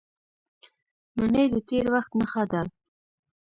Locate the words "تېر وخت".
1.67-2.11